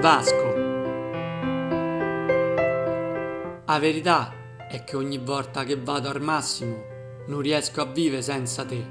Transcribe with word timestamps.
Vasco. 0.00 0.54
La 3.66 3.78
verità 3.78 4.32
è 4.66 4.82
che 4.82 4.96
ogni 4.96 5.18
volta 5.18 5.64
che 5.64 5.76
vado 5.76 6.08
al 6.08 6.22
massimo 6.22 6.82
non 7.26 7.40
riesco 7.42 7.82
a 7.82 7.84
vivere 7.84 8.22
senza 8.22 8.64
te. 8.64 8.82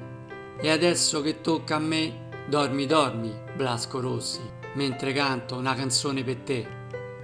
E 0.61 0.69
adesso 0.69 1.21
che 1.21 1.41
tocca 1.41 1.77
a 1.77 1.79
me, 1.79 2.45
dormi 2.47 2.85
dormi, 2.85 3.33
Blasco 3.55 3.99
Rossi, 3.99 4.41
mentre 4.75 5.11
canto 5.11 5.55
una 5.55 5.73
canzone 5.73 6.23
per 6.23 6.37
te. 6.41 6.67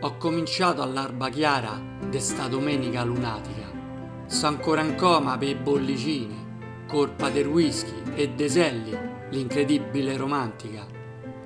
Ho 0.02 0.18
cominciato 0.18 0.82
all'arba 0.82 1.30
chiara 1.30 1.80
d'esta 2.10 2.48
domenica 2.48 3.04
lunatica. 3.04 3.72
So 4.26 4.48
ancora 4.48 4.82
in 4.82 4.96
coma 4.96 5.38
per 5.38 5.58
bollicine, 5.58 6.86
colpa 6.88 7.30
del 7.30 7.46
whisky 7.46 8.02
e 8.16 8.30
deselli, 8.30 8.98
l'incredibile 9.30 10.18
romantica. 10.18 10.96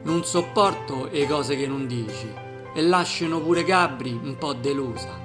Non 0.02 0.24
sopporto 0.24 1.10
le 1.12 1.28
cose 1.28 1.58
che 1.58 1.68
non 1.68 1.86
dici 1.86 2.32
e 2.74 2.82
lasciano 2.82 3.42
pure 3.42 3.66
Gabri 3.66 4.12
un 4.12 4.38
po' 4.38 4.54
delusa. 4.54 5.20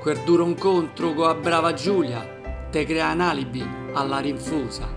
Quel 0.00 0.20
duro 0.20 0.46
incontro 0.46 1.12
con 1.14 1.26
la 1.26 1.34
brava 1.34 1.72
Giulia 1.72 2.38
te 2.70 2.84
crea 2.84 3.12
un 3.12 3.20
alibi 3.22 3.66
alla 3.92 4.18
rinfusa. 4.18 4.88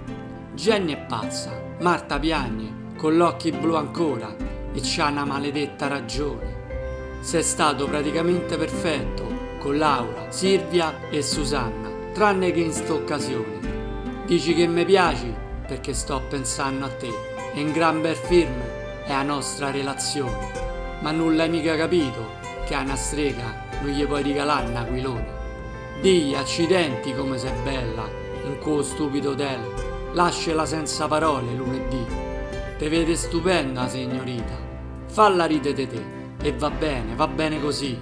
Jenny 0.54 0.94
è 0.94 0.98
pazza, 0.98 1.62
Marta 1.80 2.20
piagne, 2.20 2.94
con 2.96 3.14
gli 3.14 3.22
occhi 3.22 3.52
blu 3.52 3.74
ancora 3.74 4.36
e 4.72 4.80
c'ha 4.82 5.08
una 5.08 5.26
maledetta 5.26 5.88
ragione. 5.88 7.18
Sei 7.22 7.42
stato 7.42 7.88
praticamente 7.88 8.56
perfetto 8.56 9.26
con 9.58 9.78
Laura, 9.78 10.30
Silvia 10.30 11.10
e 11.10 11.24
Susanna, 11.24 11.90
tranne 12.14 12.52
che 12.52 12.60
in 12.60 12.72
st'occasione. 12.72 14.24
Dici 14.28 14.54
che 14.54 14.68
mi 14.68 14.86
piaci 14.86 15.34
perché 15.66 15.94
sto 15.94 16.22
pensando 16.30 16.86
a 16.86 16.90
te 16.90 17.12
e 17.54 17.60
in 17.60 17.72
gran 17.72 18.00
bel 18.00 18.16
film 18.16 18.73
è 19.06 19.12
la 19.12 19.24
nostra 19.24 19.72
relazione. 19.72 20.52
Ma 21.02 21.12
nulla 21.12 21.44
hai 21.44 21.50
mica 21.50 21.76
capito 21.76 22.42
che 22.66 22.76
a 22.76 22.82
una 22.82 22.96
strega 22.96 23.66
non 23.82 23.92
gli 23.92 24.06
puoi 24.06 24.24
regalare 24.24 24.68
un 24.68 24.76
aquilone. 24.76 25.28
Dì 26.02 26.34
accidenti 26.36 27.14
come 27.14 27.38
sei 27.38 27.54
bella 27.64 28.08
in 28.46 28.58
quel 28.60 28.84
stupido 28.84 29.32
hotel. 29.32 29.60
Lasciala 30.14 30.66
senza 30.66 31.08
parole 31.08 31.54
lunedì. 31.54 32.06
Te 32.78 32.90
vede 32.90 33.16
stupenda, 33.16 33.88
signorita. 33.88 34.54
Falla 35.08 35.46
ride 35.46 35.74
di 35.74 35.88
te. 35.88 36.04
E 36.42 36.54
va 36.54 36.70
bene, 36.70 37.16
va 37.16 37.28
bene 37.28 37.62
così. 37.62 38.00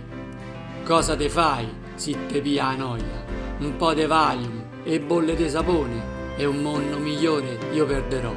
Cosa 0.84 1.16
te 1.16 1.30
fai 1.30 1.68
se 1.96 2.16
te 2.28 2.42
pia 2.42 2.68
a 2.68 2.76
noia? 2.76 3.24
Un 3.60 3.76
po' 3.78 3.94
di 3.94 4.06
valium 4.06 4.64
e 4.84 5.00
bolle 5.00 5.36
di 5.36 5.48
sapone 5.48 6.36
e 6.36 6.46
un 6.46 6.58
mondo 6.58 6.98
migliore 6.98 7.60
io 7.72 7.86
perderò. 7.86 8.34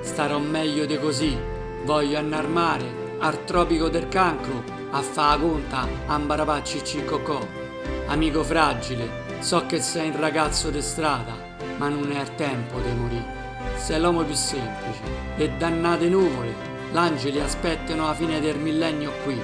Starò 0.00 0.38
meglio 0.38 0.84
di 0.84 0.98
così. 0.98 1.36
Voglio 1.84 2.18
andare 2.18 2.44
al 2.44 2.50
mare, 2.50 3.16
al 3.18 3.44
tropico 3.44 3.88
del 3.88 4.08
cancro, 4.08 4.62
a 4.90 5.00
fa 5.00 5.36
conta, 5.40 5.88
ambarapacci 6.06 6.84
ciccocò 6.84 7.60
Amico 8.06 8.44
fragile, 8.44 9.08
so 9.40 9.64
che 9.66 9.80
sei 9.80 10.10
un 10.10 10.20
ragazzo 10.20 10.70
di 10.70 10.82
strada, 10.82 11.34
ma 11.78 11.88
non 11.88 12.12
è 12.12 12.20
il 12.20 12.34
tempo 12.34 12.78
di 12.78 12.92
morire. 12.92 13.40
Sei 13.76 13.98
l'uomo 14.00 14.22
più 14.22 14.34
semplice 14.34 15.00
e 15.36 15.50
dannate 15.50 16.08
nuvole, 16.08 16.54
l'angeli 16.92 17.40
aspettano 17.40 18.06
la 18.06 18.14
fine 18.14 18.38
del 18.38 18.58
millennio 18.58 19.12
qui. 19.24 19.40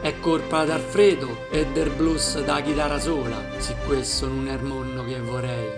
È 0.00 0.20
colpa 0.20 0.64
d'Alfredo 0.64 1.48
e 1.50 1.66
del 1.72 1.90
blues 1.90 2.40
da 2.44 2.60
chitarra 2.60 3.00
sola, 3.00 3.42
se 3.58 3.74
questo 3.86 4.28
non 4.28 4.46
è 4.48 4.52
il 4.52 4.62
mondo 4.62 5.04
che 5.04 5.18
vorrei. 5.20 5.70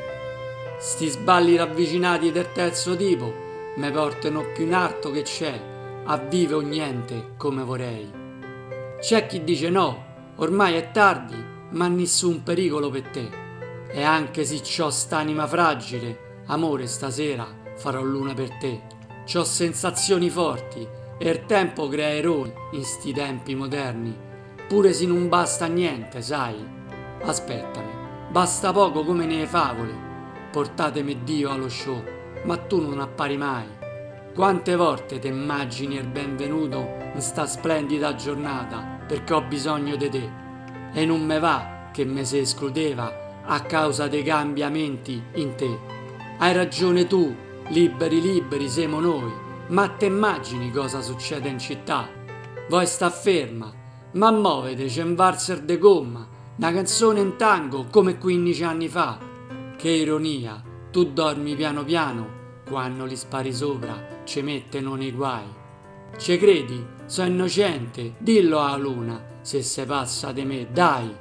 Sti 0.78 1.08
sballi 1.08 1.56
ravvicinati 1.56 2.32
del 2.32 2.52
terzo 2.52 2.96
tipo 2.96 3.46
mi 3.76 3.90
portano 3.92 4.44
più 4.52 4.64
in 4.64 4.74
alto 4.74 5.12
che 5.12 5.22
c'è, 5.22 5.77
a 6.10 6.16
vive 6.16 6.54
o 6.54 6.60
niente 6.60 7.34
come 7.36 7.62
vorrei. 7.62 8.10
C'è 8.98 9.26
chi 9.26 9.44
dice 9.44 9.68
no, 9.68 10.04
ormai 10.36 10.74
è 10.74 10.90
tardi, 10.90 11.36
ma 11.70 11.86
nessun 11.86 12.42
pericolo 12.42 12.88
per 12.88 13.02
te. 13.08 13.30
E 13.90 14.02
anche 14.02 14.44
se 14.44 14.60
c'ho 14.60 14.88
st'anima 14.88 15.46
fragile, 15.46 16.42
amore 16.46 16.86
stasera 16.86 17.46
farò 17.76 18.02
l'una 18.02 18.32
per 18.32 18.56
te. 18.56 18.80
C'ho 19.30 19.44
sensazioni 19.44 20.30
forti 20.30 20.86
e 21.18 21.28
il 21.28 21.44
tempo 21.44 21.88
crea 21.88 22.14
eroi 22.14 22.50
in 22.72 22.84
sti 22.84 23.12
tempi 23.12 23.54
moderni, 23.54 24.16
pure 24.66 24.94
se 24.94 25.04
non 25.04 25.28
basta 25.28 25.66
niente, 25.66 26.22
sai. 26.22 26.56
Aspettami, 27.20 27.92
basta 28.30 28.72
poco 28.72 29.04
come 29.04 29.26
nelle 29.26 29.46
favole. 29.46 30.06
Portatemi 30.50 31.22
Dio 31.22 31.50
allo 31.50 31.68
show, 31.68 32.02
ma 32.44 32.56
tu 32.56 32.80
non 32.80 32.98
appari 32.98 33.36
mai. 33.36 33.77
Quante 34.38 34.76
volte 34.76 35.18
ti 35.18 35.26
immagini 35.26 35.96
il 35.96 36.06
benvenuto 36.06 36.86
in 37.12 37.20
sta 37.20 37.44
splendida 37.44 38.14
giornata 38.14 39.00
perché 39.04 39.34
ho 39.34 39.42
bisogno 39.42 39.96
di 39.96 40.08
te 40.08 40.30
e 40.92 41.04
non 41.04 41.26
me 41.26 41.40
va 41.40 41.88
che 41.92 42.04
me 42.04 42.24
si 42.24 42.38
escludeva 42.38 43.42
a 43.44 43.60
causa 43.62 44.06
dei 44.06 44.22
cambiamenti 44.22 45.20
in 45.32 45.56
te. 45.56 45.76
Hai 46.38 46.52
ragione 46.52 47.08
tu, 47.08 47.34
liberi 47.70 48.20
liberi 48.20 48.68
siamo 48.68 49.00
noi, 49.00 49.32
ma 49.70 49.88
te 49.88 50.06
immagini 50.06 50.70
cosa 50.70 51.00
succede 51.00 51.48
in 51.48 51.58
città? 51.58 52.08
Voi 52.68 52.86
sta 52.86 53.10
ferma, 53.10 53.72
ma 54.12 54.30
muovete 54.30 54.84
c'è 54.84 55.02
un 55.02 55.16
valzer 55.16 55.62
de 55.62 55.78
gomma, 55.78 56.24
una 56.58 56.72
canzone 56.72 57.18
in 57.18 57.34
tango 57.34 57.86
come 57.90 58.18
15 58.18 58.62
anni 58.62 58.86
fa. 58.86 59.18
Che 59.76 59.88
ironia, 59.88 60.62
tu 60.92 61.06
dormi 61.06 61.56
piano 61.56 61.82
piano, 61.82 62.36
quando 62.68 63.04
li 63.04 63.16
spari 63.16 63.52
sopra 63.52 64.20
ci 64.24 64.42
mettono 64.42 64.94
nei 64.94 65.12
guai. 65.12 65.46
Ce 66.16 66.38
credi? 66.38 66.84
Sono 67.06 67.28
innocente, 67.28 68.14
dillo 68.18 68.60
alla 68.60 68.76
luna, 68.76 69.24
se 69.40 69.62
sei 69.62 69.86
passa 69.86 70.32
di 70.32 70.44
me, 70.44 70.68
dai. 70.70 71.14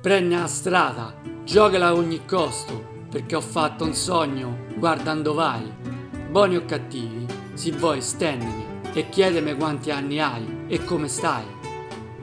Prendi 0.00 0.34
la 0.34 0.46
strada, 0.46 1.14
giocala 1.44 1.88
a 1.88 1.94
ogni 1.94 2.24
costo, 2.24 2.96
perché 3.10 3.36
ho 3.36 3.40
fatto 3.40 3.84
un 3.84 3.94
sogno 3.94 4.66
guardando 4.76 5.34
vai. 5.34 5.70
Buoni 6.30 6.56
o 6.56 6.64
cattivi, 6.64 7.26
se 7.54 7.72
vuoi 7.72 8.00
stendimi 8.00 8.64
e 8.92 9.08
chiedemi 9.08 9.54
quanti 9.54 9.90
anni 9.90 10.20
hai 10.20 10.64
e 10.68 10.84
come 10.84 11.08
stai. 11.08 11.44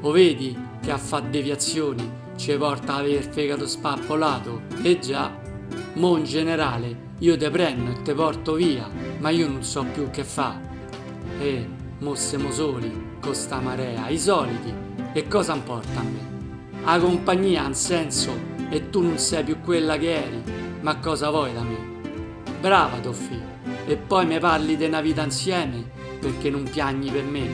O 0.02 0.12
vedi 0.12 0.58
che 0.82 0.92
a 0.92 0.98
fare 0.98 1.30
deviazioni 1.30 2.24
ci 2.36 2.56
porta 2.58 2.96
a 2.96 2.98
aver 2.98 3.24
fegato 3.24 3.68
spappolato? 3.68 4.62
E 4.82 5.00
già, 5.00 5.32
mo 5.96 6.18
in 6.18 6.24
generale 6.24 7.14
io 7.20 7.38
te 7.38 7.50
prendo 7.50 7.92
e 7.92 8.02
te 8.02 8.14
porto 8.14 8.54
via, 8.54 8.90
ma 9.20 9.30
io 9.30 9.48
non 9.48 9.64
so 9.64 9.86
più 9.94 10.10
che 10.10 10.24
fa. 10.24 10.60
E 11.40 11.68
mo 12.00 12.16
siamo 12.16 12.52
soli, 12.52 13.18
con 13.22 13.34
sta 13.34 13.60
marea, 13.60 14.10
i 14.10 14.20
soliti, 14.20 14.74
e 15.14 15.28
cosa 15.28 15.56
importa 15.56 16.00
a 16.00 16.04
me? 16.04 16.34
La 16.84 17.00
compagnia 17.00 17.66
ha 17.66 17.74
senso 17.74 18.32
e 18.70 18.90
tu 18.90 19.02
non 19.02 19.18
sei 19.18 19.44
più 19.44 19.62
quella 19.62 19.98
che 19.98 20.14
eri, 20.14 20.44
ma 20.82 20.98
cosa 20.98 21.30
vuoi 21.30 21.54
da 21.54 21.62
me? 21.62 21.78
Brava 22.60 22.98
Toffi, 23.00 23.40
e 23.88 23.96
poi 23.96 24.26
mi 24.26 24.40
parli 24.40 24.76
di 24.76 24.86
una 24.86 25.02
vita 25.02 25.24
insieme 25.24 25.84
perché 26.20 26.50
non 26.50 26.68
piagni 26.70 27.10
per 27.12 27.24
me. 27.24 27.48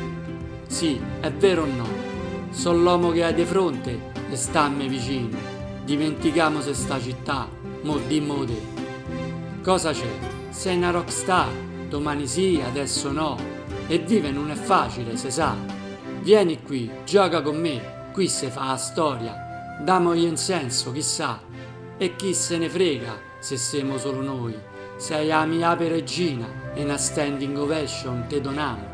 Sì, 0.67 0.99
è 1.19 1.31
vero 1.31 1.63
o 1.63 1.65
no? 1.65 1.87
Sono 2.49 2.77
l'uomo 2.77 3.11
che 3.11 3.23
hai 3.23 3.33
di 3.33 3.45
fronte 3.45 4.11
e 4.29 4.35
stammi 4.35 4.87
vicino. 4.87 5.37
Dimentichiamo 5.85 6.61
se 6.61 6.73
sta 6.73 6.99
città, 6.99 7.47
mo 7.83 7.97
dimmo 7.97 8.43
te. 8.45 8.61
Cosa 9.61 9.91
c'è? 9.91 10.09
Sei 10.49 10.77
una 10.77 10.91
rockstar, 10.91 11.49
domani 11.87 12.27
sì, 12.27 12.61
adesso 12.65 13.11
no. 13.11 13.37
E 13.87 13.99
vive 13.99 14.31
non 14.31 14.51
è 14.51 14.55
facile, 14.55 15.17
se 15.17 15.31
sa. 15.31 15.55
Vieni 16.21 16.61
qui, 16.61 16.89
gioca 17.05 17.41
con 17.41 17.59
me, 17.59 18.09
qui 18.13 18.27
si 18.27 18.47
fa 18.47 18.67
la 18.67 18.77
storia. 18.77 19.79
Damogli 19.81 20.25
un 20.25 20.37
senso, 20.37 20.91
chissà. 20.91 21.39
E 21.97 22.15
chi 22.15 22.33
se 22.33 22.57
ne 22.57 22.69
frega 22.69 23.29
se 23.39 23.57
siamo 23.57 23.97
solo 23.97 24.21
noi. 24.21 24.55
Sei 24.97 25.27
la 25.27 25.45
mia 25.45 25.73
regina 25.73 26.47
e 26.73 26.83
una 26.83 26.97
standing 26.97 27.57
ovation 27.57 28.25
te 28.27 28.39
donamo. 28.39 28.89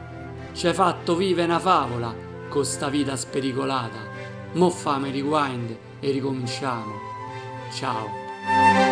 Hai 0.64 0.74
fatto 0.74 1.16
vivere 1.16 1.48
una 1.48 1.60
favola 1.60 2.14
con 2.48 2.66
sta 2.66 2.88
vita 2.88 3.16
spericolata. 3.16 4.00
Mo 4.54 4.70
fame 4.70 5.12
rewind 5.12 5.78
e 6.00 6.12
ricominciamo. 6.12 6.94
Ciao. 7.72 8.27
Bye. 8.48 8.87